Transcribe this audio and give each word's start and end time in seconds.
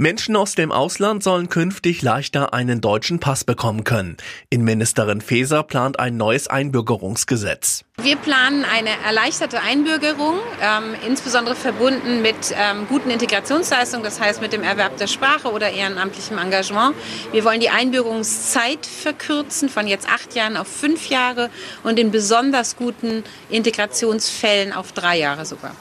Menschen 0.00 0.34
aus 0.34 0.54
dem 0.54 0.72
Ausland 0.72 1.22
sollen 1.22 1.50
künftig 1.50 2.00
leichter 2.00 2.54
einen 2.54 2.80
deutschen 2.80 3.20
Pass 3.20 3.44
bekommen 3.44 3.84
können. 3.84 4.16
Innenministerin 4.48 5.20
Faeser 5.20 5.62
plant 5.62 6.00
ein 6.00 6.16
neues 6.16 6.48
Einbürgerungsgesetz. 6.48 7.84
Wir 8.00 8.16
planen 8.16 8.64
eine 8.64 8.88
erleichterte 9.04 9.60
Einbürgerung, 9.60 10.38
ähm, 10.62 10.94
insbesondere 11.06 11.54
verbunden 11.54 12.22
mit 12.22 12.34
ähm, 12.54 12.86
guten 12.88 13.10
Integrationsleistungen, 13.10 14.02
das 14.02 14.18
heißt 14.18 14.40
mit 14.40 14.54
dem 14.54 14.62
Erwerb 14.62 14.96
der 14.96 15.06
Sprache 15.06 15.52
oder 15.52 15.70
ehrenamtlichem 15.70 16.38
Engagement. 16.38 16.96
Wir 17.32 17.44
wollen 17.44 17.60
die 17.60 17.68
Einbürgerungszeit 17.68 18.86
verkürzen 18.86 19.68
von 19.68 19.86
jetzt 19.86 20.08
acht 20.08 20.34
Jahren 20.34 20.56
auf 20.56 20.66
fünf 20.66 21.10
Jahre 21.10 21.50
und 21.82 21.98
in 21.98 22.10
besonders 22.10 22.76
guten 22.76 23.22
Integrationsfällen 23.50 24.72
auf 24.72 24.92
drei 24.92 25.18
Jahre 25.18 25.44
sogar. 25.44 25.76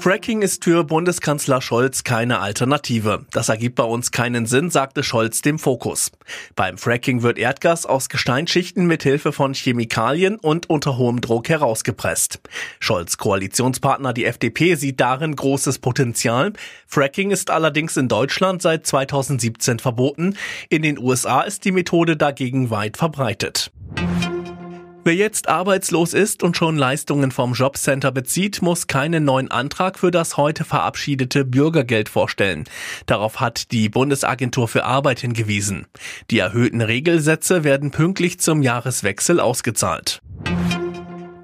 Fracking 0.00 0.40
ist 0.40 0.64
für 0.64 0.82
Bundeskanzler 0.82 1.60
Scholz 1.60 2.04
keine 2.04 2.40
Alternative. 2.40 3.26
Das 3.32 3.50
ergibt 3.50 3.74
bei 3.74 3.84
uns 3.84 4.10
keinen 4.10 4.46
Sinn, 4.46 4.70
sagte 4.70 5.04
Scholz 5.04 5.42
dem 5.42 5.58
Fokus. 5.58 6.10
Beim 6.56 6.78
Fracking 6.78 7.20
wird 7.20 7.36
Erdgas 7.36 7.84
aus 7.84 8.08
Gesteinsschichten 8.08 8.86
mit 8.86 9.02
Hilfe 9.02 9.30
von 9.30 9.52
Chemikalien 9.52 10.36
und 10.36 10.70
unter 10.70 10.96
hohem 10.96 11.20
Druck 11.20 11.50
herausgepresst. 11.50 12.40
Scholz 12.78 13.18
Koalitionspartner 13.18 14.14
die 14.14 14.24
FDP 14.24 14.74
sieht 14.76 15.00
darin 15.00 15.36
großes 15.36 15.80
Potenzial. 15.80 16.54
Fracking 16.86 17.30
ist 17.30 17.50
allerdings 17.50 17.98
in 17.98 18.08
Deutschland 18.08 18.62
seit 18.62 18.86
2017 18.86 19.80
verboten. 19.80 20.34
In 20.70 20.80
den 20.80 20.98
USA 20.98 21.42
ist 21.42 21.66
die 21.66 21.72
Methode 21.72 22.16
dagegen 22.16 22.70
weit 22.70 22.96
verbreitet. 22.96 23.70
Wer 25.10 25.16
jetzt 25.16 25.48
arbeitslos 25.48 26.14
ist 26.14 26.44
und 26.44 26.56
schon 26.56 26.76
Leistungen 26.76 27.32
vom 27.32 27.54
Jobcenter 27.54 28.12
bezieht, 28.12 28.62
muss 28.62 28.86
keinen 28.86 29.24
neuen 29.24 29.50
Antrag 29.50 29.98
für 29.98 30.12
das 30.12 30.36
heute 30.36 30.62
verabschiedete 30.62 31.44
Bürgergeld 31.44 32.08
vorstellen. 32.08 32.62
Darauf 33.06 33.40
hat 33.40 33.72
die 33.72 33.88
Bundesagentur 33.88 34.68
für 34.68 34.84
Arbeit 34.84 35.18
hingewiesen. 35.18 35.88
Die 36.30 36.38
erhöhten 36.38 36.80
Regelsätze 36.80 37.64
werden 37.64 37.90
pünktlich 37.90 38.38
zum 38.38 38.62
Jahreswechsel 38.62 39.40
ausgezahlt. 39.40 40.22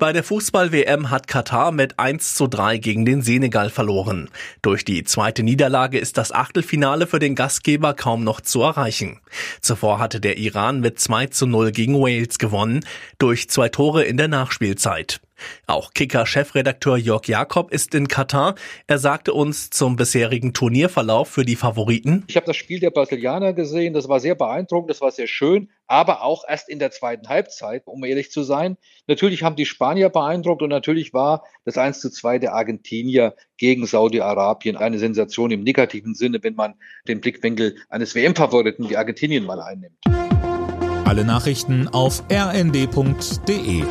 Bei 0.06 0.12
der 0.12 0.22
Fußball-WM 0.22 1.10
hat 1.10 1.26
Katar 1.26 1.72
mit 1.72 1.98
1 1.98 2.36
zu 2.36 2.46
3 2.46 2.78
gegen 2.78 3.04
den 3.04 3.22
Senegal 3.22 3.70
verloren. 3.70 4.30
Durch 4.62 4.84
die 4.84 5.02
zweite 5.02 5.42
Niederlage 5.42 5.98
ist 5.98 6.16
das 6.16 6.30
Achtelfinale 6.30 7.08
für 7.08 7.18
den 7.18 7.34
Gastgeber 7.34 7.92
kaum 7.92 8.22
noch 8.22 8.40
zu 8.40 8.62
erreichen. 8.62 9.18
Zuvor 9.60 9.98
hatte 9.98 10.20
der 10.20 10.38
Iran 10.38 10.78
mit 10.78 11.00
2 11.00 11.26
zu 11.26 11.48
0 11.48 11.72
gegen 11.72 11.94
Wales 11.94 12.38
gewonnen, 12.38 12.84
durch 13.18 13.50
zwei 13.50 13.68
Tore 13.68 14.04
in 14.04 14.16
der 14.16 14.28
Nachspielzeit. 14.28 15.20
Auch 15.66 15.92
Kicker-Chefredakteur 15.92 16.96
Jörg 16.96 17.26
Jakob 17.26 17.72
ist 17.72 17.94
in 17.94 18.08
Katar. 18.08 18.54
Er 18.86 18.98
sagte 18.98 19.32
uns 19.32 19.70
zum 19.70 19.96
bisherigen 19.96 20.52
Turnierverlauf 20.52 21.28
für 21.28 21.44
die 21.44 21.56
Favoriten. 21.56 22.24
Ich 22.28 22.36
habe 22.36 22.46
das 22.46 22.56
Spiel 22.56 22.80
der 22.80 22.90
Brasilianer 22.90 23.52
gesehen. 23.52 23.94
Das 23.94 24.08
war 24.08 24.20
sehr 24.20 24.34
beeindruckend, 24.34 24.90
das 24.90 25.00
war 25.00 25.10
sehr 25.10 25.26
schön, 25.26 25.70
aber 25.86 26.22
auch 26.22 26.44
erst 26.48 26.68
in 26.68 26.78
der 26.78 26.90
zweiten 26.90 27.28
Halbzeit, 27.28 27.82
um 27.86 28.04
ehrlich 28.04 28.30
zu 28.30 28.42
sein. 28.42 28.76
Natürlich 29.06 29.42
haben 29.42 29.56
die 29.56 29.66
Spanier 29.66 30.08
beeindruckt 30.08 30.62
und 30.62 30.70
natürlich 30.70 31.12
war 31.12 31.44
das 31.64 31.78
1 31.78 32.00
zu 32.00 32.10
2 32.10 32.38
der 32.38 32.54
Argentinier 32.54 33.34
gegen 33.56 33.86
Saudi-Arabien 33.86 34.76
eine 34.76 34.98
Sensation 34.98 35.50
im 35.50 35.62
negativen 35.62 36.14
Sinne, 36.14 36.42
wenn 36.42 36.54
man 36.54 36.74
den 37.08 37.20
Blickwinkel 37.20 37.76
eines 37.88 38.14
WM-Favoriten 38.14 38.88
wie 38.90 38.96
Argentinien 38.96 39.44
mal 39.44 39.60
einnimmt. 39.60 39.96
Alle 41.04 41.24
Nachrichten 41.24 41.88
auf 41.88 42.24
rnd.de 42.30 43.84